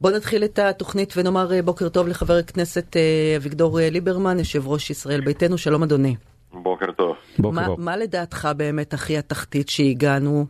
בואו 0.00 0.16
נתחיל 0.16 0.44
את 0.44 0.58
התוכנית 0.58 1.14
ונאמר 1.16 1.52
אה, 1.52 1.62
בוקר 1.62 1.88
טוב 1.88 2.08
לחבר 2.08 2.34
הכנסת 2.34 2.96
אה, 2.96 3.36
אביגדור 3.36 3.80
אה, 3.80 3.90
ליברמן, 3.90 4.38
יושב 4.38 4.68
ראש 4.68 4.90
ישראל 4.90 5.20
ביתנו, 5.20 5.58
שלום 5.58 5.82
אדוני. 5.82 6.16
בוקר 6.52 6.92
טוב. 6.92 7.16
בוקר 7.38 7.56
מה, 7.56 7.66
טוב. 7.66 7.80
מה 7.80 7.96
לדעתך 7.96 8.48
באמת 8.56 8.92
הכי 8.92 9.18
התחתית 9.18 9.68
שהגענו? 9.68 10.46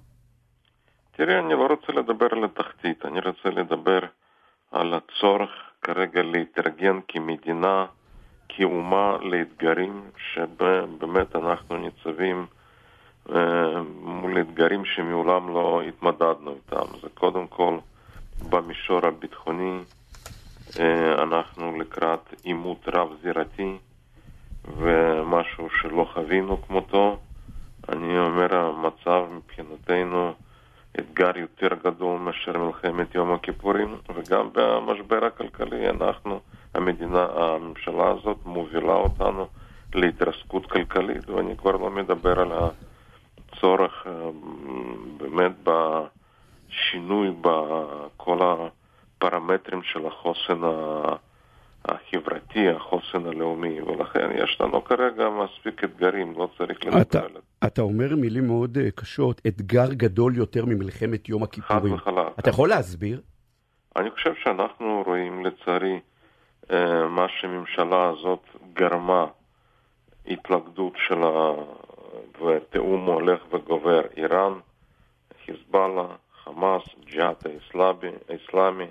תראה, 1.16 1.38
אני 1.38 1.52
לא 1.54 1.66
רוצה 1.66 1.92
לדבר 1.92 2.26
על 2.30 2.44
התחתית, 2.44 3.04
אני 3.04 3.20
רוצה 3.20 3.48
לדבר 3.60 3.98
על 4.72 4.94
הצורך 4.94 5.50
כרגע 5.82 6.22
להתארגן 6.22 6.98
כמדינה, 7.08 7.86
כאומה 8.48 9.16
לאתגרים 9.22 10.02
שבאמת 10.32 11.36
אנחנו 11.36 11.76
ניצבים 11.76 12.46
מול 14.02 14.40
אתגרים 14.40 14.84
שמעולם 14.84 15.54
לא 15.54 15.82
התמודדנו 15.88 16.54
איתם. 16.54 16.98
זה 17.02 17.08
קודם 17.14 17.46
כל 17.46 17.78
במישור 18.48 19.06
הביטחוני 19.06 19.78
אה, 20.80 21.22
אנחנו 21.22 21.78
לקראת 21.80 22.34
עימות 22.42 22.88
רב-זירתי 22.88 23.76
ומשהו 24.78 25.68
שלא 25.80 26.06
חווינו 26.14 26.62
כמותו. 26.62 27.18
אני 27.88 28.18
אומר, 28.18 28.56
המצב 28.56 29.24
מבחינתנו 29.30 30.32
אתגר 30.98 31.38
יותר 31.38 31.68
גדול 31.84 32.18
מאשר 32.18 32.58
מלחמת 32.58 33.14
יום 33.14 33.32
הכיפורים, 33.32 33.96
וגם 34.14 34.48
במשבר 34.52 35.24
הכלכלי 35.24 35.90
אנחנו, 35.90 36.40
המדינה, 36.74 37.26
הממשלה 37.34 38.10
הזאת 38.10 38.36
מובילה 38.44 38.94
אותנו 38.94 39.46
להתרסקות 39.94 40.66
כלכלית, 40.66 41.30
ואני 41.30 41.56
כבר 41.56 41.76
לא 41.76 41.90
מדבר 41.90 42.40
על 42.40 42.52
הצורך 42.52 44.06
אה, 44.06 44.12
באמת 45.16 45.52
בשינוי 46.68 47.30
בכל 47.40 48.38
הפרמטרים 48.42 49.82
של 49.82 50.06
החוסן 50.06 50.60
החברתי, 51.84 52.68
החוסן 52.68 53.26
הלאומי, 53.26 53.80
ולכן 53.80 54.30
יש 54.44 54.60
לנו 54.60 54.84
כרגע 54.84 55.28
מספיק 55.28 55.84
אתגרים, 55.84 56.34
לא 56.36 56.48
צריך 56.58 56.84
לדבר 56.84 57.24
על 57.24 57.32
זה. 57.32 57.38
אתה 57.66 57.82
אומר 57.82 58.16
מילים 58.16 58.46
מאוד 58.46 58.78
אה, 58.78 58.90
קשות, 58.90 59.40
אתגר 59.46 59.92
גדול 59.92 60.36
יותר 60.36 60.64
ממלחמת 60.64 61.28
יום 61.28 61.42
הכיפורים. 61.42 61.96
חד 61.96 62.10
וחלק. 62.10 62.38
אתה 62.38 62.50
יכול 62.50 62.68
להסביר? 62.68 63.20
אני 63.96 64.10
חושב 64.10 64.32
שאנחנו 64.42 65.02
רואים 65.06 65.46
לצערי 65.46 66.00
אה, 66.70 67.08
מה 67.08 67.26
שהממשלה 67.40 68.08
הזאת 68.08 68.42
גרמה, 68.72 69.26
התלכדות 70.26 70.92
שלה 71.06 71.52
ותיאום 72.40 73.06
הולך 73.06 73.40
וגובר, 73.52 74.00
איראן, 74.16 74.52
חיזבאללה, 75.44 76.06
חמאס, 76.48 76.82
ג'יהאט 77.04 77.46
האסלאמי, 78.28 78.86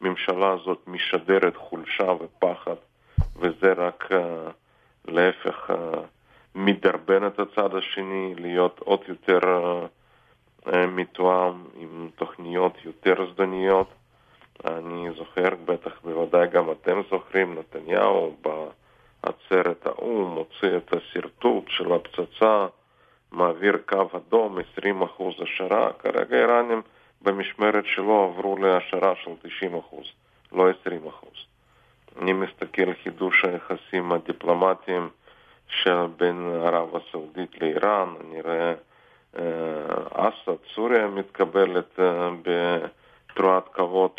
הממשלה 0.00 0.52
הזאת 0.52 0.78
משדרת 0.86 1.56
חולשה 1.56 2.12
ופחד, 2.20 2.74
וזה 3.36 3.72
רק 3.72 4.08
uh, 4.10 4.14
להפך 5.08 5.70
uh, 5.70 5.74
מדרבן 6.54 7.26
את 7.26 7.38
הצד 7.38 7.74
השני 7.74 8.34
להיות 8.34 8.80
עוד 8.84 9.00
יותר 9.08 9.38
uh, 10.66 10.70
מתואם 10.88 11.64
עם 11.76 12.08
תוכניות 12.16 12.72
יותר 12.84 13.32
זדוניות. 13.32 13.88
אני 14.64 15.08
זוכר, 15.16 15.48
בטח 15.64 15.92
בוודאי 16.04 16.48
גם 16.48 16.70
אתם 16.70 17.00
זוכרים, 17.10 17.58
נתניהו 17.58 18.36
בעצרת 18.42 19.86
האו"ם 19.86 20.34
מוציא 20.34 20.76
את 20.76 20.92
השרטוט 20.92 21.64
של 21.68 21.92
הפצצה, 21.92 22.66
מעביר 23.32 23.78
קו 23.88 24.06
אדום, 24.16 24.58
20% 24.58 25.42
השערה, 25.42 25.92
כרגע 25.92 26.36
איראנים 26.36 26.82
במשמרת 27.22 27.84
שלו 27.86 28.24
עברו 28.24 28.56
להשערה 28.56 29.14
של 29.24 29.30
90%, 29.62 29.74
לא 30.52 30.70
20%. 30.70 31.26
אני 32.22 32.32
מסתכל 32.32 32.94
חידוש 33.02 33.44
היחסים 33.44 34.12
הדיפלומטיים 34.12 35.08
שבין 35.68 36.50
ערב 36.64 36.96
הסעודית 36.96 37.62
לאיראן, 37.62 38.14
אני 38.20 38.42
רואה 38.42 38.74
אה, 39.38 40.28
אסד, 40.28 40.56
סוריה 40.74 41.06
מתקבלת 41.06 42.00
אה, 42.00 42.30
בתרועת 42.42 43.68
כבוד 43.72 44.10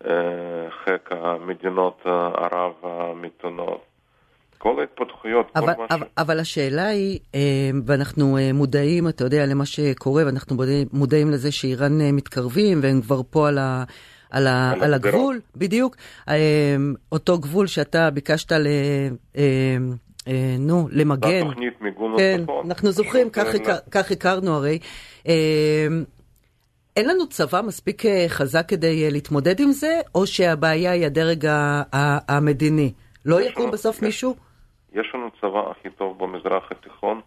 לחיק 0.00 1.12
המדינות 1.12 2.06
ערב 2.34 2.72
המתונות. 2.82 3.95
כל 4.58 4.80
ההתפתחויות, 4.80 5.46
אבל, 5.56 5.74
כל 5.74 5.80
מה 5.80 5.86
אבל, 5.90 6.06
ש... 6.06 6.10
אבל 6.18 6.40
השאלה 6.40 6.86
היא, 6.86 7.18
אה, 7.34 7.70
ואנחנו 7.86 8.38
אה, 8.38 8.52
מודעים, 8.52 9.08
אתה 9.08 9.24
יודע, 9.24 9.46
למה 9.46 9.66
שקורה, 9.66 10.26
ואנחנו 10.26 10.56
מודעים 10.92 11.30
לזה 11.30 11.52
שאיראן 11.52 12.00
אה, 12.00 12.12
מתקרבים, 12.12 12.80
והם 12.82 13.00
כבר 13.00 13.20
פה 13.30 13.48
על, 13.48 13.58
ה, 13.58 13.84
על, 14.30 14.46
ה, 14.46 14.70
על, 14.72 14.82
על 14.82 14.94
הגבול, 14.94 15.40
בדיוק, 15.56 15.96
אותו 17.12 17.38
גבול 17.38 17.66
שאתה 17.66 18.10
ביקשת 18.10 18.52
ל... 18.52 18.66
נו, 20.58 20.88
למגן. 20.90 21.46
התוכנית 21.46 21.80
מיגון 21.80 22.14
כן, 22.18 22.38
הצפון. 22.40 22.66
אנחנו 22.66 22.90
זוכרים, 22.90 23.30
כך, 23.30 23.46
כך 23.90 24.10
הכרנו 24.10 24.54
הרי. 24.54 24.78
אין 26.96 27.08
לנו 27.08 27.28
צבא 27.28 27.60
מספיק 27.62 28.02
חזק 28.28 28.68
כדי 28.68 29.10
להתמודד 29.10 29.60
עם 29.60 29.72
זה, 29.72 30.00
או 30.14 30.26
שהבעיה 30.26 30.90
היא 30.90 31.06
הדרג 31.06 31.48
המדיני? 32.28 32.92
לא 33.24 33.40
יקום 33.40 33.70
בסוף 33.70 34.02
מישהו? 34.02 34.45
יש 34.96 35.14
לנו 35.14 35.30
צבא 35.40 35.70
הכי 35.70 35.90
טוב 35.90 36.18
במזרח 36.18 36.72
התיכון. 36.72 37.20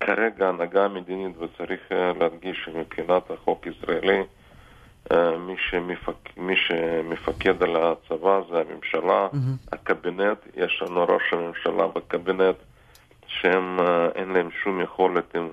כרגע 0.00 0.46
ההנהגה 0.46 0.84
המדינית, 0.84 1.36
וצריך 1.38 1.80
אה, 1.92 2.12
להדגיש 2.20 2.56
שמבחינת 2.64 3.30
החוק 3.30 3.66
הישראלי, 3.66 4.22
אה, 5.12 5.38
מי, 5.38 5.54
שמפק... 5.58 6.36
מי 6.36 6.56
שמפקד 6.56 7.62
על 7.62 7.76
הצבא 7.76 8.40
זה 8.50 8.56
הממשלה, 8.60 9.28
mm-hmm. 9.32 9.72
הקבינט, 9.72 10.38
יש 10.56 10.82
לנו 10.82 11.04
ראש 11.04 11.32
הממשלה 11.32 11.86
בקבינט, 11.86 12.56
שהם 13.26 13.80
אה, 13.80 14.08
אין 14.14 14.28
להם 14.28 14.48
שום 14.62 14.80
יכולת, 14.80 15.34
הם 15.34 15.48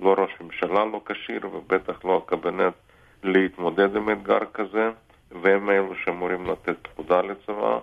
לא 0.00 0.14
ראש 0.18 0.30
ממשלה 0.40 0.84
לא 0.84 1.00
כשיר, 1.06 1.46
ובטח 1.52 2.04
לא 2.04 2.22
הקבינט, 2.24 2.74
להתמודד 3.22 3.96
עם 3.96 4.10
אתגר 4.10 4.40
כזה, 4.54 4.90
והם 5.42 5.70
אלו 5.70 5.94
שאמורים 6.04 6.46
לתת 6.46 6.76
פקודה 6.82 7.20
לצבא. 7.20 7.78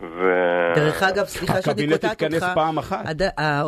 ו... 0.00 0.32
דרך 0.74 1.02
אגב, 1.02 1.24
סליחה 1.24 1.62
שאני 1.62 1.86
קוטעת 1.88 2.04
אותך. 2.04 2.22
הקבינט 2.22 2.34
התכנס 2.34 2.54
פעם 2.54 2.78
אחת. 2.78 3.06
עד, 3.06 3.22
אה, 3.22 3.62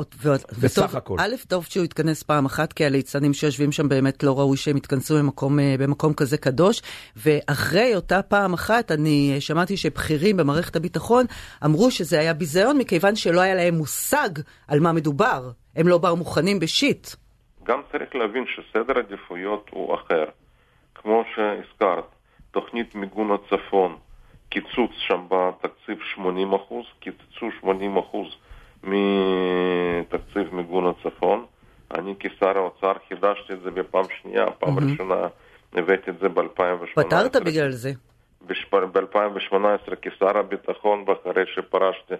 בסך 0.63 0.95
הכל. 0.95 1.17
א', 1.19 1.35
טוב 1.49 1.65
שהוא 1.65 1.85
התכנס 1.85 2.23
פעם 2.23 2.45
אחת, 2.45 2.73
כי 2.73 2.85
הליצנים 2.85 3.33
שיושבים 3.33 3.73
שם 3.73 3.89
באמת 3.89 4.23
לא 4.23 4.39
ראוי 4.39 4.57
שהם 4.57 4.77
יתכנסו 4.77 5.19
במקום, 5.19 5.59
אה, 5.61 5.75
במקום 5.79 6.15
כזה 6.15 6.39
קדוש. 6.39 6.83
ואחרי 7.17 7.97
אותה 7.97 8.23
פעם 8.23 8.53
אחת, 8.53 8.93
אני 8.93 9.37
שמעתי 9.41 9.77
שבכירים 9.77 10.37
במערכת 10.37 10.77
הביטחון 10.77 11.27
אמרו 11.65 11.91
שזה 11.91 12.21
היה 12.21 12.35
ביזיון, 12.35 12.79
מכיוון 12.79 13.17
שלא 13.17 13.41
היה 13.41 13.55
להם 13.55 13.75
מושג 13.75 14.29
על 14.69 14.81
מה 14.81 14.93
מדובר. 14.93 15.51
הם 15.77 15.89
לא 15.89 15.99
באו 15.99 16.17
מוכנים 16.17 16.59
בשיט. 16.61 17.09
גם 17.65 17.81
צריך 17.93 18.15
להבין 18.15 18.45
שסדר 18.47 18.99
עדיפויות 18.99 19.71
הוא 19.71 19.95
אחר. 19.95 20.25
כמו 20.95 21.23
שהזכרת, 21.35 22.05
תוכנית 22.51 22.95
מיגון 22.95 23.31
הצפון. 23.31 23.97
קיצוץ 24.53 24.91
שם 25.07 25.27
בתקציב 25.29 25.99
80 26.15 26.53
אחוז, 26.53 26.87
קיצצו 27.01 27.51
80 27.61 27.97
אחוז 27.97 28.27
מתקציב 28.83 30.55
מיגון 30.55 30.87
הצפון. 30.87 31.45
אני 31.95 32.15
כשר 32.21 32.59
האוצר 32.59 32.93
חידשתי 33.09 33.53
את 33.53 33.61
זה 33.61 33.71
בפעם 33.71 34.05
שנייה, 34.21 34.51
פעם 34.51 34.79
mm-hmm. 34.79 34.91
ראשונה 34.93 35.29
הבאתי 35.73 36.11
את 36.11 36.19
זה 36.19 36.29
ב-2018. 36.29 37.03
פתרת 37.03 37.37
בגלל 37.37 37.71
זה. 37.71 37.91
ב-2018 38.47 39.97
כשר 40.03 40.39
הביטחון, 40.39 41.05
ואחרי 41.07 41.45
שפרשתי, 41.55 42.15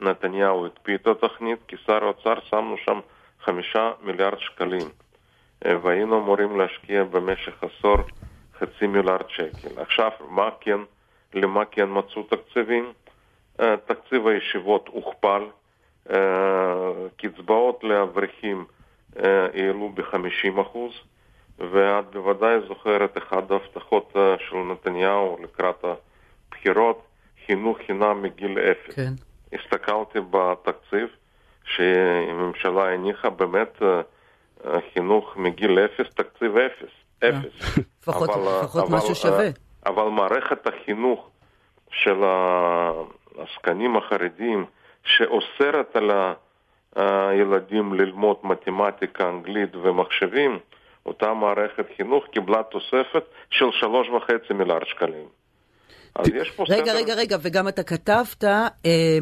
נתניהו 0.00 0.66
הקפיא 0.66 0.94
את 0.94 1.06
התוכנית, 1.06 1.58
כשר 1.68 2.04
האוצר 2.04 2.34
שמנו 2.50 2.76
שם 2.86 3.00
חמישה 3.44 3.90
מיליארד 4.02 4.38
שקלים. 4.38 4.88
והיינו 5.64 6.18
אמורים 6.18 6.60
להשקיע 6.60 7.04
במשך 7.04 7.64
עשור 7.64 7.96
חצי 8.58 8.86
מיליארד 8.86 9.28
שקל. 9.28 9.80
עכשיו, 9.80 10.10
מה 10.28 10.48
כן 10.60 10.78
למה 11.34 11.64
כן 11.64 11.88
מצאו 11.90 12.22
תקציבים. 12.22 12.92
אה, 13.60 13.74
תקציב 13.86 14.26
הישיבות 14.26 14.88
הוכפל, 14.88 15.42
אה, 16.10 16.92
קצבאות 17.16 17.84
לאברכים 17.84 18.64
אה, 19.16 19.46
העלו 19.54 19.92
ב-50%, 19.94 20.78
ואת 21.58 22.04
בוודאי 22.12 22.56
זוכרת 22.68 23.18
אחת 23.18 23.50
ההבטחות 23.50 24.16
של 24.38 24.56
נתניהו 24.56 25.38
לקראת 25.42 25.84
הבחירות, 25.84 27.02
חינוך 27.46 27.78
חינם 27.86 28.22
מגיל 28.22 28.58
אפס. 28.58 28.94
כן. 28.94 29.12
הסתכלתי 29.52 30.18
בתקציב 30.30 31.08
שהממשלה 31.64 32.92
הניחה 32.92 33.30
באמת 33.30 33.82
חינוך 34.92 35.36
מגיל 35.36 35.78
אפס, 35.78 36.14
תקציב 36.14 36.56
אפס. 36.56 36.92
אפס. 37.18 37.78
לפחות 38.02 38.30
משהו 38.90 39.14
שווה. 39.14 39.48
אבל 39.86 40.08
מערכת 40.08 40.66
החינוך 40.66 41.31
של 41.92 42.24
העסקנים 42.24 43.96
החרדים, 43.96 44.64
שאוסרת 45.04 45.96
על 45.96 46.10
הילדים 46.96 47.94
ללמוד 47.94 48.36
מתמטיקה, 48.42 49.28
אנגלית 49.28 49.76
ומחשבים, 49.76 50.58
אותה 51.06 51.34
מערכת 51.34 51.86
חינוך 51.96 52.24
קיבלה 52.32 52.62
תוספת 52.62 53.24
של 53.50 53.70
שלוש 53.72 54.08
וחצי 54.08 54.52
מיליארד 54.54 54.86
שקלים. 54.86 55.26
אז 56.14 56.28
יש 56.28 56.50
פה 56.50 56.64
רגע, 56.68 56.84
סדר... 56.84 56.96
רגע, 56.96 57.14
רגע, 57.14 57.36
וגם 57.42 57.68
אתה 57.68 57.82
כתבת 57.82 58.44
אה, 58.44 58.68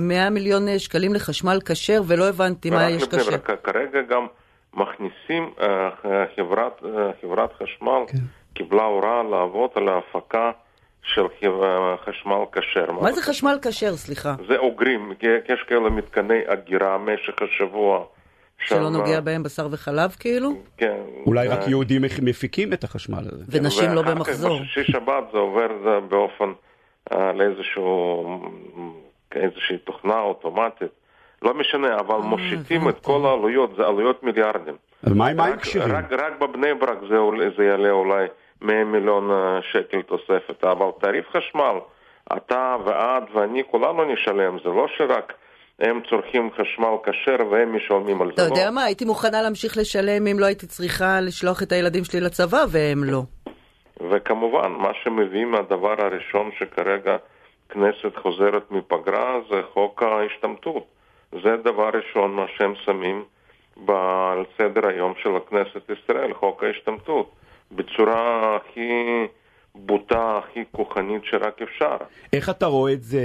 100 0.01 0.31
מיליון 0.31 0.79
שקלים 0.79 1.15
לחשמל 1.15 1.59
כשר, 1.69 2.01
ולא 2.07 2.29
הבנתי 2.29 2.71
מה 2.71 2.91
יש 2.91 3.05
כשר. 3.05 3.39
כרגע 3.39 4.03
גם 4.03 4.27
מכניסים, 4.75 5.51
אה, 5.61 5.91
חברת, 6.37 6.83
אה, 6.85 7.11
חברת 7.21 7.53
חשמל 7.53 8.03
כן. 8.09 8.19
קיבלה 8.55 8.83
הוראה 8.83 9.23
לעבוד 9.23 9.71
על 9.75 9.89
ההפקה 9.89 10.51
של 11.03 11.23
חשמל 12.05 12.45
כשר. 12.53 12.93
מה 12.93 13.13
זה 13.13 13.23
חשמל 13.23 13.59
כשר, 13.63 13.97
סליחה? 13.97 14.35
זה 14.49 14.57
אוגרים, 14.57 15.13
יש 15.49 15.63
כאלה 15.69 15.91
מתקני 15.91 16.41
אגירה 16.47 16.99
במשך 16.99 17.35
השבוע. 17.43 18.05
שלא 18.67 18.91
נוגע 18.91 19.21
בהם 19.21 19.43
בשר 19.43 19.69
וחלב 19.71 20.11
כאילו? 20.21 20.51
כן. 20.77 21.01
אולי 21.27 21.49
רק 21.49 21.69
יהודים 21.69 22.03
מפיקים 22.23 22.73
את 22.73 22.85
החשמל 22.85 23.23
הזה. 23.33 23.45
ונשים 23.49 23.91
לא 23.93 24.03
במחזור. 24.03 24.61
בשישי 24.61 24.93
שבת 24.93 25.25
זה 25.33 25.39
עובר 25.39 25.69
באופן 26.09 26.53
לאיזשהו, 27.11 28.41
איזושהי 29.35 29.79
תוכנה 29.79 30.21
אוטומטית. 30.21 30.89
לא 31.43 31.55
משנה, 31.55 31.99
אבל 31.99 32.15
אה, 32.15 32.21
מושיטים 32.21 32.89
את 32.89 32.99
כל 33.03 33.21
העלויות, 33.27 33.75
זה 33.77 33.87
עלויות 33.87 34.23
מיליארדים. 34.23 34.75
אז 35.03 35.13
מה 35.13 35.29
עם 35.29 35.57
כשרים? 35.57 35.97
רק, 35.97 36.13
רק 36.13 36.41
בבני 36.41 36.75
ברק 36.75 36.99
זה, 37.09 37.17
זה 37.57 37.65
יעלה 37.65 37.91
אולי 37.91 38.27
100 38.63 38.85
מיליון 38.85 39.31
אה, 39.31 39.59
שקל 39.73 40.03
תוספת, 40.03 40.65
אבל 40.65 40.87
תעריף 41.01 41.27
חשמל, 41.29 41.77
אתה 42.37 42.77
ואת 42.85 43.23
ואני, 43.35 43.63
כולנו 43.71 44.05
נשלם, 44.05 44.59
זה 44.65 44.69
לא 44.69 44.87
שרק... 44.97 45.33
הם 45.81 46.01
צורכים 46.11 46.51
חשמל 46.51 46.95
כשר 47.03 47.47
והם 47.51 47.77
משלמים 47.77 48.23
על 48.23 48.29
זה. 48.29 48.33
אתה 48.35 48.43
יודע 48.43 48.65
לא. 48.65 48.71
מה, 48.71 48.85
הייתי 48.85 49.05
מוכנה 49.05 49.43
להמשיך 49.43 49.77
לשלם 49.77 50.27
אם 50.27 50.39
לא 50.39 50.47
הייתי 50.47 50.67
צריכה 50.67 51.21
לשלוח 51.21 51.63
את 51.63 51.73
הילדים 51.73 52.05
שלי 52.05 52.21
לצבא, 52.21 52.65
והם 52.71 53.05
לא. 53.05 53.23
וכמובן, 54.11 54.73
מה 54.73 54.91
שמביאים, 55.03 55.55
הדבר 55.55 55.95
הראשון 55.99 56.51
שכרגע 56.59 57.17
כנסת 57.69 58.17
חוזרת 58.23 58.71
מפגרה 58.71 59.41
זה 59.51 59.61
חוק 59.73 60.03
ההשתמטות. 60.03 60.85
זה 61.33 61.57
דבר 61.65 61.91
ראשון 61.95 62.35
מה 62.35 62.47
שהם 62.57 62.75
שמים 62.85 63.25
על 63.89 64.45
סדר 64.59 64.89
היום 64.89 65.15
של 65.23 65.37
הכנסת 65.37 65.91
ישראל, 65.91 66.35
חוק 66.35 66.65
ההשתמטות, 66.65 67.31
בצורה 67.73 68.57
הכי 68.57 69.27
בוטה, 69.75 70.39
הכי 70.39 70.65
כוחנית 70.73 71.23
שרק 71.25 71.63
אפשר. 71.63 71.97
איך 72.33 72.51
אתה 72.51 72.67
רואה 72.67 72.93
את 72.93 73.03
זה 73.03 73.21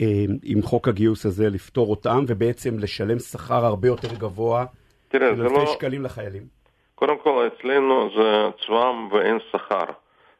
אה, 0.00 0.24
עם 0.44 0.62
חוק 0.62 0.88
הגיוס 0.88 1.26
הזה, 1.26 1.48
לפתור 1.50 1.90
אותם 1.90 2.24
ובעצם 2.28 2.78
לשלם 2.78 3.18
שכר 3.18 3.64
הרבה 3.64 3.88
יותר 3.88 4.14
גבוה, 4.14 4.64
תראה, 5.08 5.36
זה 5.36 5.42
לא... 5.42 5.66
שקלים 5.66 6.04
לחיילים? 6.04 6.42
קודם 6.94 7.18
כל, 7.18 7.48
אצלנו 7.48 8.10
זה 8.16 8.46
צבא 8.66 8.92
ואין 9.12 9.38
שכר. 9.52 9.84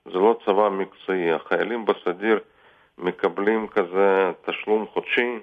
זה 0.05 0.19
לא 0.19 0.39
צבא 0.45 0.69
מקצועי. 0.69 1.33
החיילים 1.33 1.85
בסדיר 1.85 2.39
מקבלים 2.99 3.67
כזה 3.69 4.33
תשלום 4.47 4.87
חודשי 4.93 5.39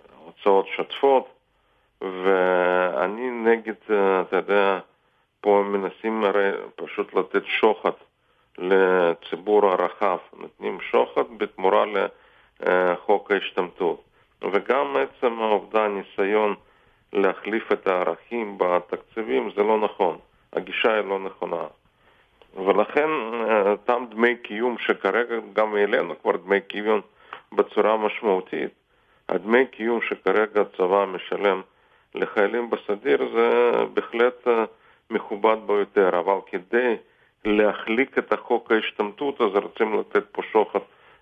ולהוצאות 0.00 0.66
שוטפות, 0.76 1.28
ואני 2.00 3.30
נגד, 3.30 3.74
אתה 3.84 4.36
יודע, 4.36 4.78
פה 5.48 5.62
מנסים 5.66 6.24
הרי 6.24 6.50
פשוט 6.76 7.14
לתת 7.14 7.42
שוחד 7.44 7.90
לציבור 8.58 9.66
הרחב, 9.66 10.18
נותנים 10.36 10.78
שוחד 10.80 11.22
בתמורה 11.36 11.84
לחוק 12.60 13.30
ההשתמטות. 13.30 14.02
וגם 14.52 14.96
עצם 14.96 15.40
העובדה, 15.40 15.84
הניסיון 15.84 16.54
להחליף 17.12 17.72
את 17.72 17.86
הערכים 17.86 18.58
בתקציבים 18.58 19.50
זה 19.56 19.62
לא 19.62 19.78
נכון, 19.78 20.18
הגישה 20.52 20.94
היא 20.94 21.04
לא 21.04 21.18
נכונה. 21.18 21.64
ולכן 22.56 23.08
אותם 23.66 24.04
דמי 24.10 24.36
קיום 24.36 24.76
שכרגע 24.78 25.36
גם 25.52 25.74
העלינו 25.74 26.14
כבר 26.22 26.36
דמי 26.36 26.60
קיום 26.60 27.00
בצורה 27.52 27.96
משמעותית, 27.96 28.70
הדמי 29.28 29.66
קיום 29.66 30.00
שכרגע 30.02 30.60
הצבא 30.60 31.04
משלם 31.06 31.60
לחיילים 32.14 32.70
בסדיר 32.70 33.28
זה 33.34 33.70
בהחלט 33.94 34.48
מכובד 35.10 35.56
ביותר, 35.66 36.18
אבל 36.18 36.38
כדי 36.46 36.96
להחליק 37.44 38.18
את 38.18 38.32
החוק 38.32 38.72
ההשתמטות, 38.72 39.40
אז 39.40 39.62
רוצים 39.62 40.00
לתת 40.00 40.24
פה 40.32 40.42
שוחד 40.52 40.78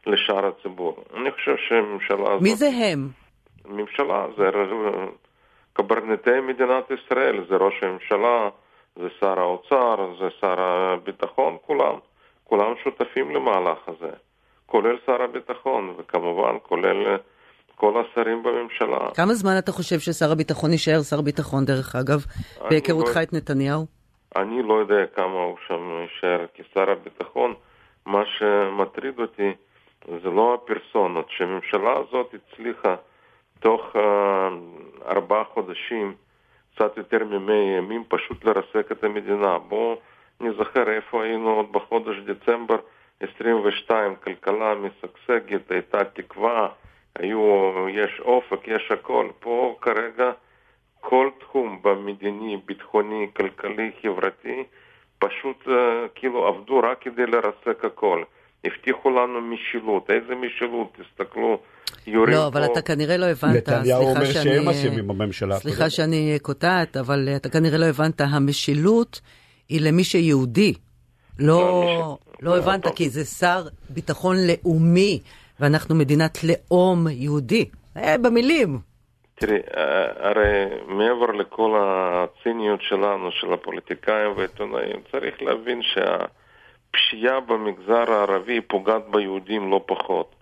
לשאר 0.06 0.46
הציבור. 0.46 1.04
אני 1.14 1.30
חושב 1.30 1.56
שהממשלה 1.56 2.32
הזאת... 2.32 2.42
מי 2.42 2.54
זה 2.54 2.68
הם? 2.68 3.08
ממשלה, 3.68 4.26
זה 4.36 4.50
קברניטי 5.72 6.40
מדינת 6.40 6.90
ישראל, 6.90 7.44
זה 7.48 7.56
ראש 7.56 7.82
הממשלה, 7.82 8.48
זה 8.96 9.08
שר 9.20 9.40
האוצר, 9.40 10.14
זה 10.18 10.28
שר 10.40 10.60
הביטחון, 10.60 11.56
כולם, 11.66 11.94
כולם 12.44 12.74
שותפים 12.84 13.30
למהלך 13.30 13.78
הזה, 13.88 14.10
כולל 14.66 14.96
שר 15.06 15.22
הביטחון, 15.22 15.94
וכמובן 15.96 16.56
כולל 16.62 17.16
כל 17.76 18.00
השרים 18.00 18.42
בממשלה. 18.42 19.10
כמה 19.14 19.34
זמן 19.34 19.58
אתה 19.58 19.72
חושב 19.72 19.98
ששר 19.98 20.32
הביטחון 20.32 20.70
יישאר 20.72 21.02
שר 21.02 21.20
ביטחון, 21.20 21.64
דרך 21.64 21.96
אגב, 21.96 22.24
בהיכרותך 22.70 23.16
לא... 23.16 23.22
את 23.22 23.32
נתניהו? 23.32 23.86
אני 24.36 24.62
לא 24.62 24.74
יודע 24.74 25.06
כמה 25.14 25.42
הוא 25.42 25.56
שם 25.68 26.00
יישאר 26.02 26.46
כשר 26.54 26.90
הביטחון. 26.90 27.54
מה 28.06 28.22
שמטריד 28.26 29.18
אותי 29.18 29.52
זה 30.22 30.30
לא 30.30 30.54
הפרסונות, 30.54 31.26
שהממשלה 31.30 31.92
הזאת 31.98 32.34
הצליחה 32.34 32.94
תוך 33.60 33.80
uh, 33.96 33.98
ארבעה 35.08 35.44
חודשים, 35.44 36.14
קצת 36.74 36.96
יותר 36.96 37.24
ממאה 37.24 37.76
ימים, 37.78 38.04
פשוט 38.08 38.44
לרסק 38.44 38.92
את 38.92 39.04
המדינה. 39.04 39.58
בואו 39.58 39.98
נזכר 40.40 40.90
איפה 40.90 41.24
היינו 41.24 41.50
עוד 41.50 41.72
בחודש 41.72 42.16
דצמבר 42.18 42.76
22, 43.20 44.14
כלכלה 44.24 44.74
משגשגת, 44.74 45.70
הייתה 45.70 46.04
תקווה. 46.04 46.68
היו, 47.18 47.40
יש 47.88 48.20
אופק, 48.20 48.68
יש 48.68 48.90
הכל. 48.90 49.28
פה 49.40 49.76
כרגע 49.80 50.30
כל 51.00 51.28
תחום 51.40 51.80
במדיני, 51.82 52.56
ביטחוני, 52.66 53.26
כלכלי, 53.36 53.90
חברתי, 54.02 54.64
פשוט 55.18 55.56
uh, 55.66 55.70
כאילו 56.14 56.46
עבדו 56.46 56.78
רק 56.78 56.98
כדי 57.00 57.26
לרסק 57.26 57.84
הכל. 57.84 58.22
הבטיחו 58.64 59.10
לנו 59.10 59.40
משילות. 59.40 60.10
איזה 60.10 60.34
משילות? 60.34 60.96
תסתכלו, 60.96 61.58
יורים 62.06 62.34
לא, 62.34 62.46
אבל 62.46 62.66
פה... 62.66 62.72
אתה 62.72 62.82
כנראה 62.82 63.16
לא 63.16 63.26
הבנת, 63.26 63.68
נתניהו 63.68 64.02
אומר 64.02 64.24
שהם 64.24 64.68
אשמים 64.68 65.08
בממשלה. 65.08 65.56
סליחה 65.56 65.90
שאני 65.90 66.38
קוטעת, 66.42 66.96
אבל 66.96 67.28
אתה 67.36 67.48
כנראה 67.48 67.78
לא 67.78 67.84
הבנת, 67.84 68.20
המשילות 68.20 69.20
היא 69.68 69.80
למי 69.80 70.04
שיהודי. 70.04 70.74
לא, 71.38 71.60
לא, 71.60 71.84
לא, 71.84 72.18
לא 72.42 72.58
הבנת, 72.58 72.86
כי 72.96 73.10
זה 73.10 73.24
שר 73.24 73.62
ביטחון 73.90 74.36
לאומי. 74.46 75.20
ואנחנו 75.60 75.94
מדינת 75.94 76.38
לאום 76.44 77.06
יהודי. 77.08 77.64
אה, 77.96 78.18
במילים. 78.18 78.78
תראי, 79.34 79.58
אה, 79.76 80.28
הרי 80.28 80.64
מעבר 80.86 81.26
לכל 81.32 81.80
הציניות 81.80 82.82
שלנו, 82.82 83.30
של 83.30 83.52
הפוליטיקאים 83.52 84.32
והעיתונאים, 84.36 84.96
צריך 85.12 85.42
להבין 85.42 85.80
שהפשיעה 85.82 87.40
במגזר 87.40 88.12
הערבי 88.12 88.60
פוגעת 88.60 89.08
ביהודים 89.10 89.70
לא 89.70 89.84
פחות. 89.86 90.34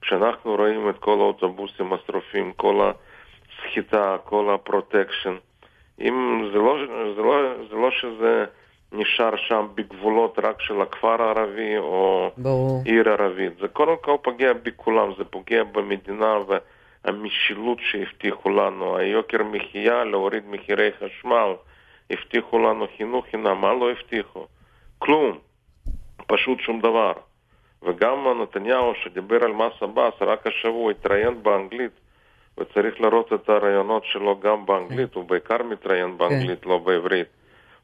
כשאנחנו 0.00 0.54
רואים 0.54 0.90
את 0.90 0.98
כל 0.98 1.18
האוטובוסים 1.20 1.92
השרופים, 1.92 2.52
כל 2.56 2.90
הסחיטה, 2.90 4.16
כל 4.24 4.54
הפרוטקשן, 4.54 5.36
אם 6.00 6.48
זה 6.52 6.58
לא, 6.58 6.76
זה 7.16 7.22
לא, 7.22 7.54
זה 7.70 7.76
לא 7.76 7.90
שזה 7.90 8.44
נשאר 8.92 9.36
שם 9.36 9.66
בגבולות 9.74 10.38
רק 10.38 10.60
של 10.60 10.80
הכפר 10.80 11.22
הערבי 11.22 11.78
או 11.78 12.30
ברור. 12.36 12.82
עיר 12.84 13.08
ערבית. 13.08 13.52
זה 13.60 13.68
קודם 13.68 13.96
כל 14.00 14.16
פוגע 14.22 14.52
בכולם, 14.52 15.12
זה 15.18 15.24
פוגע 15.24 15.64
במדינה 15.64 16.38
והמשילות 17.04 17.78
שהבטיחו 17.80 18.50
לנו, 18.50 18.96
היוקר 18.96 19.42
מחיה, 19.42 20.04
להוריד 20.04 20.44
מחירי 20.48 20.90
חשמל, 20.92 21.52
הבטיחו 22.10 22.58
לנו 22.58 22.86
חינוך 22.96 23.26
חינם, 23.30 23.60
מה 23.60 23.74
לא 23.74 23.90
הבטיחו? 23.90 24.46
כלום, 24.98 25.38
פשוט 26.26 26.60
שום 26.60 26.80
דבר. 26.80 27.12
וגם 27.82 28.42
נתניהו 28.42 28.92
שדיבר 29.04 29.44
על 29.44 29.52
מס 29.52 29.72
עבאס 29.82 30.14
רק 30.20 30.46
השבוע 30.46 30.90
התראיין 30.90 31.42
באנגלית 31.42 31.92
וצריך 32.58 33.00
לראות 33.00 33.32
את 33.32 33.48
הרעיונות 33.48 34.04
שלו 34.04 34.40
גם 34.40 34.66
באנגלית, 34.66 35.12
כן. 35.12 35.20
הוא 35.20 35.28
בעיקר 35.28 35.62
מתראיין 35.62 36.18
באנגלית, 36.18 36.62
כן. 36.62 36.70
לא 36.70 36.78
בעברית. 36.78 37.26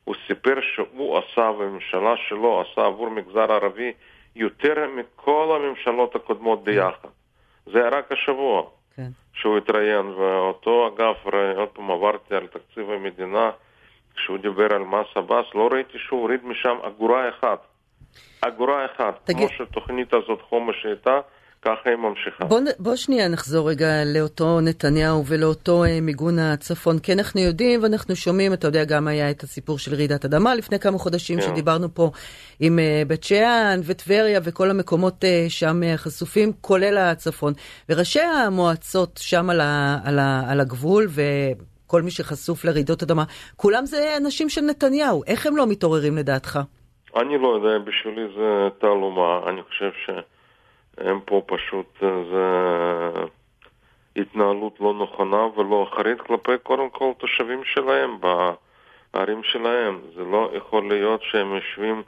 הוא 0.06 0.14
סיפר 0.26 0.54
שהוא 0.60 1.18
עשה, 1.18 1.50
והממשלה 1.58 2.14
שלו 2.28 2.60
עשה 2.60 2.86
עבור 2.86 3.10
מגזר 3.10 3.52
ערבי 3.52 3.92
יותר 4.36 4.74
מכל 4.96 5.58
הממשלות 5.60 6.14
הקודמות 6.14 6.64
ביחד. 6.64 7.08
זה 7.66 7.78
היה 7.78 7.88
רק 7.88 8.12
השבוע 8.12 8.62
כן. 8.96 9.08
שהוא 9.32 9.58
התראיין, 9.58 10.06
ואותו 10.06 10.88
אגב, 10.88 11.14
עוד 11.56 11.68
פעם 11.68 11.90
עברתי 11.90 12.34
על 12.34 12.46
תקציב 12.46 12.90
המדינה, 12.90 13.50
כשהוא 14.16 14.38
דיבר 14.38 14.74
על 14.74 14.82
מס 14.82 15.06
עבאס, 15.14 15.46
לא 15.54 15.68
ראיתי 15.72 15.98
שהוא 15.98 16.20
הוריד 16.20 16.44
משם 16.44 16.76
אגורה 16.82 17.28
אחת. 17.28 17.66
אגורה 18.40 18.84
אחת. 18.84 19.20
תגיד... 19.24 19.48
כמו 19.48 19.66
שתוכנית 19.66 20.14
הזאת 20.14 20.42
חומש 20.42 20.86
הייתה, 20.86 21.20
ככה 21.66 21.90
היא 21.90 21.96
ממשיכה. 21.96 22.44
בוא, 22.44 22.60
בוא 22.78 22.96
שנייה 22.96 23.28
נחזור 23.28 23.70
רגע 23.70 23.86
לאותו 24.14 24.60
נתניהו 24.60 25.26
ולאותו 25.26 25.84
אה, 25.84 25.98
מיגון 26.02 26.38
הצפון. 26.38 26.98
כי 26.98 27.12
אנחנו 27.12 27.40
יודעים 27.40 27.82
ואנחנו 27.82 28.16
שומעים, 28.16 28.52
אתה 28.52 28.66
יודע, 28.66 28.84
גם 28.84 29.08
היה 29.08 29.30
את 29.30 29.42
הסיפור 29.42 29.78
של 29.78 29.94
רעידת 29.94 30.24
אדמה 30.24 30.54
לפני 30.54 30.78
כמה 30.78 30.98
חודשים, 30.98 31.40
כן. 31.40 31.46
שדיברנו 31.46 31.94
פה 31.94 32.10
עם 32.60 32.78
אה, 32.78 33.02
בית 33.06 33.24
שאן 33.24 33.80
וטבריה 33.86 34.40
וכל 34.44 34.70
המקומות 34.70 35.24
אה, 35.24 35.46
שם 35.48 35.82
אה, 35.82 35.96
חשופים, 35.96 36.52
כולל 36.60 36.98
הצפון. 36.98 37.52
וראשי 37.88 38.20
המועצות 38.20 39.20
שם 39.22 39.50
על, 39.50 39.60
ה, 39.60 39.98
על, 40.04 40.18
ה, 40.18 40.42
על 40.50 40.60
הגבול, 40.60 41.06
וכל 41.16 42.02
מי 42.02 42.10
שחשוף 42.10 42.64
לרעידות 42.64 43.02
אדמה, 43.02 43.24
כולם 43.56 43.86
זה 43.86 44.16
אנשים 44.22 44.48
של 44.48 44.60
נתניהו. 44.60 45.22
איך 45.26 45.46
הם 45.46 45.56
לא 45.56 45.66
מתעוררים 45.66 46.16
לדעתך? 46.16 46.58
אני 47.16 47.38
לא 47.38 47.48
יודע, 47.48 47.84
בשבילי 47.84 48.26
זה 48.36 48.68
תעלומה. 48.80 49.40
אני 49.48 49.62
חושב 49.62 49.90
ש... 50.06 50.10
הם 50.98 51.20
פה 51.24 51.42
פשוט, 51.46 51.86
אה, 52.02 52.24
זה 52.30 52.46
התנהלות 54.16 54.80
לא 54.80 54.94
נכונה 54.94 55.46
ולא 55.56 55.88
אחראית 55.92 56.20
כלפי 56.20 56.58
קודם 56.62 56.90
כל 56.90 57.12
תושבים 57.18 57.64
שלהם 57.64 58.18
בערים 58.20 59.42
שלהם. 59.42 60.00
זה 60.14 60.24
לא 60.24 60.50
יכול 60.54 60.88
להיות 60.88 61.22
שהם 61.22 61.54
יושבים 61.54 62.02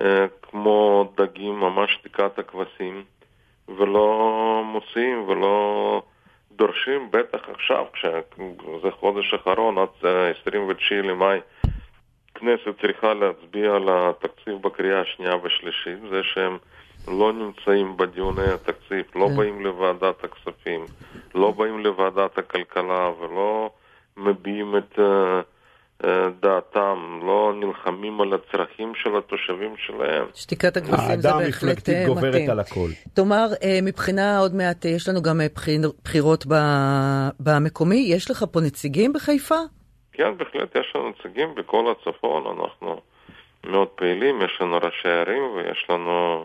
אה, 0.00 0.26
כמו 0.42 1.08
דגים, 1.16 1.60
ממש 1.60 1.92
שתיקת 1.92 2.38
הכבשים, 2.38 3.04
ולא 3.68 4.62
מוציאים 4.64 5.28
ולא 5.28 6.02
דורשים, 6.52 7.10
בטח 7.10 7.48
עכשיו, 7.48 7.84
כשזה 7.92 8.90
חודש 8.90 9.34
אחרון, 9.34 9.78
עד 9.78 9.88
29 10.40 10.94
למאי, 10.94 11.40
כנסת 12.34 12.80
צריכה 12.80 13.14
להצביע 13.14 13.74
על 13.74 13.88
התקציב 13.88 14.54
בקריאה 14.62 15.00
השנייה 15.00 15.36
והשלישית, 15.36 15.98
זה 16.10 16.20
שהם 16.22 16.58
לא 17.08 17.32
נמצאים 17.32 17.96
בדיוני 17.96 18.52
התקציב, 18.54 19.04
לא 19.14 19.28
כן. 19.28 19.36
באים 19.36 19.64
לוועדת 19.64 20.24
הכספים, 20.24 20.84
לא 21.34 21.50
באים 21.50 21.78
לוועדת 21.78 22.38
הכלכלה 22.38 23.10
ולא 23.20 23.70
מביעים 24.16 24.76
את 24.76 24.98
uh, 24.98 25.02
דעתם, 26.40 27.20
לא 27.22 27.52
נלחמים 27.60 28.20
על 28.20 28.32
הצרכים 28.34 28.92
של 28.94 29.16
התושבים 29.16 29.74
שלהם. 29.86 30.24
שתיקת 30.34 30.76
הכבשים 30.76 31.20
זה 31.20 31.28
בהחלט 31.32 31.32
מתאים. 31.32 31.36
האדם 31.36 31.48
מפלגתית 31.48 32.06
גוברת 32.06 32.48
על 32.48 32.60
הכל. 32.60 32.88
תאמר, 33.14 33.46
מבחינה 33.82 34.38
עוד 34.38 34.54
מעט, 34.54 34.84
יש 34.84 35.08
לנו 35.08 35.22
גם 35.22 35.40
בחירות 36.04 36.46
במקומי, 37.40 38.06
יש 38.08 38.30
לך 38.30 38.44
פה 38.52 38.60
נציגים 38.60 39.12
בחיפה? 39.12 39.58
כן, 40.12 40.36
בהחלט 40.36 40.76
יש 40.76 40.92
לנו 40.94 41.08
נציגים 41.08 41.54
בכל 41.54 41.84
הצפון, 41.92 42.44
אנחנו 42.60 43.00
מאוד 43.64 43.88
פעילים, 43.88 44.42
יש 44.42 44.58
לנו 44.60 44.76
ראשי 44.76 45.08
ערים 45.08 45.42
ויש 45.56 45.86
לנו... 45.90 46.44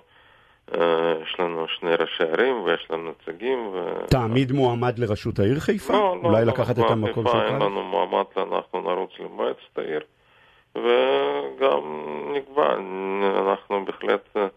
אה, 0.71 1.13
יש 1.23 1.35
לנו 1.39 1.65
שני 1.79 1.95
ראשי 1.95 2.23
ערים 2.23 2.63
ויש 2.63 2.87
לנו 2.89 3.11
נציגים. 3.11 3.67
ו... 3.73 4.05
תעמיד 4.07 4.51
מועמד 4.51 4.99
לראשות 4.99 5.39
העיר 5.39 5.59
חיפה? 5.59 5.93
לא, 5.93 6.17
לא, 6.23 6.29
אולי 6.29 6.45
לא, 6.45 6.51
לקחת 6.51 6.79
את 6.79 6.83
המקום 6.89 7.25
שלך? 7.25 7.35
אין 7.47 7.55
לנו 7.55 7.83
מועמד, 7.83 8.25
אנחנו 8.37 8.81
נרוץ 8.81 9.11
למועצת 9.19 9.77
העיר. 9.77 10.01
וגם 10.75 11.81
נקבע, 12.35 12.75
אנחנו 13.39 13.85
בהחלט 13.85 14.29
אה, 14.37 14.47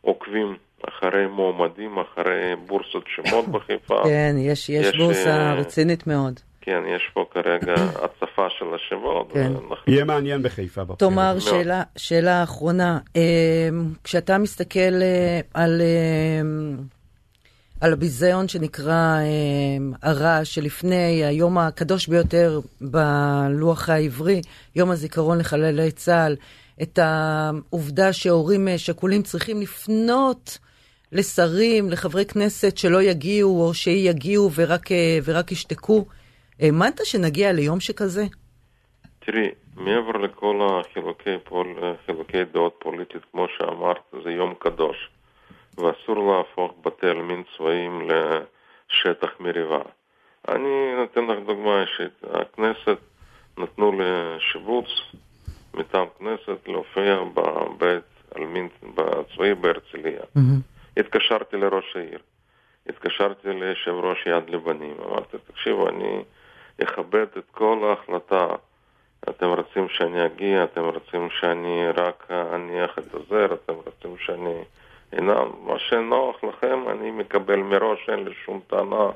עוקבים 0.00 0.56
אחרי 0.88 1.26
מועמדים, 1.26 1.98
אחרי 1.98 2.56
בורסות 2.66 3.04
שמות 3.06 3.48
בחיפה. 3.54 4.02
כן, 4.04 4.34
יש, 4.38 4.68
יש, 4.68 4.86
יש 4.86 4.96
בורסה 4.96 5.30
אה, 5.30 5.54
רצינית 5.54 6.06
מאוד. 6.06 6.40
כן, 6.64 6.82
יש 6.96 7.02
פה 7.14 7.24
כרגע 7.30 7.74
הצפה 8.04 8.46
של 8.58 8.64
השמות. 8.74 9.32
כן. 9.32 9.52
יהיה 9.86 10.04
מעניין 10.04 10.42
בחיפה. 10.42 10.82
תאמר, 10.98 11.38
שאלה, 11.38 11.82
שאלה 11.96 12.42
אחרונה, 12.42 12.98
אמ, 13.16 13.22
כשאתה 14.04 14.38
מסתכל 14.38 15.02
אה, 15.02 15.40
על, 15.54 15.80
אמ, 15.82 16.76
על 17.80 17.92
הביזיון 17.92 18.48
שנקרא 18.48 19.18
אמ, 19.20 19.92
הרעש 20.02 20.54
שלפני 20.54 21.24
היום 21.24 21.58
הקדוש 21.58 22.06
ביותר 22.06 22.60
בלוח 22.80 23.88
העברי, 23.88 24.40
יום 24.76 24.90
הזיכרון 24.90 25.38
לחללי 25.38 25.90
צה"ל, 25.90 26.36
את 26.82 26.98
העובדה 27.02 28.12
שהורים 28.12 28.68
אה, 28.68 28.78
שכולים 28.78 29.22
צריכים 29.22 29.60
לפנות 29.60 30.58
לשרים, 31.12 31.90
לחברי 31.90 32.24
כנסת 32.24 32.78
שלא 32.78 33.02
יגיעו 33.02 33.62
או 33.62 33.74
שיגיעו 33.74 34.50
ורק, 34.54 34.92
אה, 34.92 35.18
ורק 35.24 35.52
ישתקו. 35.52 36.04
האמנת 36.60 37.00
שנגיע 37.04 37.52
ליום 37.52 37.80
שכזה? 37.80 38.24
תראי, 39.18 39.50
מעבר 39.76 40.12
לכל 40.12 40.68
החילוקי 40.70 41.38
פול, 41.44 41.66
חילוקי 42.06 42.44
דעות 42.44 42.76
פוליטית, 42.78 43.22
כמו 43.32 43.46
שאמרת, 43.58 44.14
זה 44.24 44.30
יום 44.30 44.54
קדוש, 44.58 45.10
ואסור 45.78 46.36
להפוך 46.36 46.74
בתי 46.84 47.06
עלמין 47.06 47.42
צבאיים 47.56 48.08
לשטח 48.08 49.30
מריבה. 49.40 49.82
אני 50.48 50.94
נותן 50.96 51.26
לך 51.26 51.38
דוגמה 51.46 51.82
אישית. 51.82 52.24
הכנסת 52.32 52.98
נתנו 53.58 53.92
לשיבוץ 53.98 54.86
מטעם 55.74 56.06
כנסת 56.18 56.68
להופיע 56.68 57.18
בבית 57.34 58.04
עלמין 58.34 58.68
צבאי 59.34 59.54
בהרצליה. 59.54 60.20
Mm-hmm. 60.20 60.74
התקשרתי 60.96 61.56
לראש 61.56 61.96
העיר, 61.96 62.18
התקשרתי 62.88 63.48
ליושב 63.48 63.90
ראש 63.90 64.26
יד 64.26 64.50
לבנים, 64.50 64.94
אמרתי, 65.06 65.36
תקשיבו, 65.46 65.88
אני 65.88 66.22
יכבד 66.78 67.26
את 67.38 67.50
כל 67.50 67.78
ההחלטה. 67.90 68.46
אתם 69.28 69.46
רוצים 69.46 69.88
שאני 69.88 70.26
אגיע, 70.26 70.64
אתם 70.64 70.84
רוצים 70.84 71.28
שאני 71.40 71.88
רק 71.96 72.28
אניח 72.54 72.98
את 72.98 73.14
הזר, 73.14 73.54
אתם 73.54 73.72
רוצים 73.74 74.16
שאני 74.18 74.58
אנאם, 75.18 75.48
מה 75.64 75.78
שנוח 75.78 76.44
לכם 76.44 76.88
אני 76.90 77.10
מקבל 77.10 77.56
מראש, 77.56 78.08
אין 78.08 78.24
לי 78.24 78.34
שום 78.44 78.60
טענה, 78.66 79.10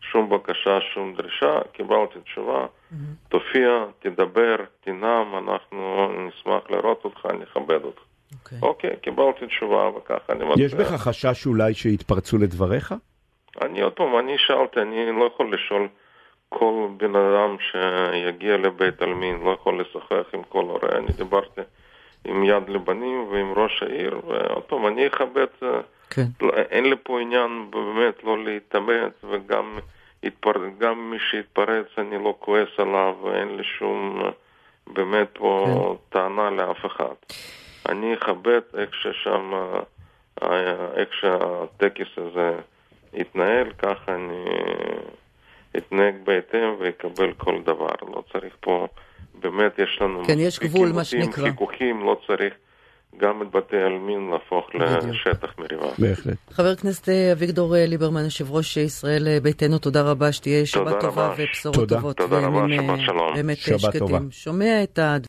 שום 0.00 0.30
בקשה, 0.30 0.78
שום 0.94 1.14
דרישה, 1.14 1.60
קיבלתי 1.72 2.20
תשובה, 2.20 2.66
mm-hmm. 2.66 2.94
תופיע, 3.28 3.84
תדבר, 3.98 4.56
תנאם, 4.80 5.48
אנחנו 5.48 6.08
נשמח 6.28 6.70
לראות 6.70 7.04
אותך, 7.04 7.26
אני 7.30 7.44
אכבד 7.44 7.84
אותך. 7.84 8.00
אוקיי, 8.32 8.58
okay. 8.58 8.62
אוקיי, 8.62 8.90
okay, 8.90 8.96
קיבלתי 8.96 9.46
תשובה 9.46 9.88
וככה 9.96 10.32
אני 10.32 10.44
מצליח. 10.44 10.66
יש 10.66 10.74
בך 10.74 10.92
חשש 10.92 11.46
אולי 11.46 11.74
שיתפרצו 11.74 12.38
לדבריך? 12.38 12.94
אני 13.62 13.80
עוד 13.80 13.92
פעם, 13.92 14.18
אני 14.18 14.34
שאלתי, 14.38 14.80
אני 14.80 15.12
לא 15.18 15.24
יכול 15.34 15.54
לשאול 15.54 15.88
כל 16.54 16.88
בן 16.96 17.16
אדם 17.16 17.56
שיגיע 17.60 18.56
לבית 18.56 19.02
עלמין 19.02 19.40
לא 19.44 19.50
יכול 19.50 19.80
לשוחח 19.80 20.26
עם 20.34 20.42
כל 20.42 20.64
הורה. 20.64 20.88
אני 20.98 21.12
דיברתי 21.16 21.60
עם 22.24 22.44
יד 22.44 22.68
לבנים 22.68 23.28
ועם 23.30 23.52
ראש 23.56 23.82
העיר, 23.82 24.20
ועוד 24.26 24.62
פעם, 24.62 24.86
אני 24.86 25.06
אכבד, 25.06 25.46
כן. 26.10 26.26
לא, 26.40 26.52
אין 26.52 26.90
לי 26.90 26.96
פה 27.02 27.20
עניין 27.20 27.70
באמת 27.70 28.24
לא 28.24 28.44
להתאמץ, 28.44 29.12
וגם 29.30 29.78
התפר... 30.22 30.52
גם 30.78 31.10
מי 31.10 31.16
שהתפרץ 31.30 31.86
אני 31.98 32.24
לא 32.24 32.34
כועס 32.38 32.68
עליו, 32.78 33.14
ואין 33.22 33.56
לי 33.56 33.64
שום 33.64 34.22
באמת 34.86 35.28
פה 35.32 35.66
כן. 35.66 36.18
טענה 36.18 36.50
לאף 36.50 36.86
אחד. 36.86 37.14
אני 37.88 38.14
אכבד 38.14 38.60
איך 38.78 38.94
ששם, 38.94 39.52
איך 40.96 41.14
שהטקס 41.20 42.08
הזה 42.16 42.52
התנהל, 43.14 43.72
ככה 43.78 44.14
אני... 44.14 44.44
יתנהג 45.74 46.14
בהתאם 46.24 46.74
ויקבל 46.80 47.32
כל 47.32 47.62
דבר. 47.62 47.94
לא 48.14 48.22
צריך 48.32 48.54
פה, 48.60 48.86
באמת 49.34 49.78
יש 49.78 49.98
לנו... 50.00 50.24
כן, 50.24 50.38
יש 50.38 50.60
גבול, 50.60 50.92
מה 50.92 51.04
שנקרא. 51.04 51.44
חיכוכים, 51.50 52.04
לא 52.04 52.20
צריך 52.26 52.54
גם 53.16 53.42
את 53.42 53.50
בתי 53.50 53.76
העלמין 53.76 54.30
להפוך 54.30 54.68
לשטח 54.74 55.54
מריבה. 55.58 55.88
בהחלט. 55.98 56.36
חבר 56.50 56.68
הכנסת 56.68 57.08
אה, 57.08 57.32
אביגדור 57.32 57.76
אה, 57.76 57.86
ליברמן, 57.86 58.24
יושב 58.24 58.52
ראש 58.52 58.76
ישראל 58.76 59.28
אה, 59.28 59.40
ביתנו, 59.40 59.78
תודה 59.78 60.02
רבה, 60.02 60.32
שתהיה 60.32 60.66
שבת 60.66 61.00
טובה 61.00 61.34
ובשורות 61.38 61.88
טובות. 61.88 62.16
תודה 62.16 62.38
רבה, 62.38 62.66
שבת 62.76 63.00
שלום. 63.06 63.34
באמת 63.34 63.56
שקטים. 63.56 64.30
שומע 64.30 64.82
את 64.82 64.98
ה... 64.98 65.16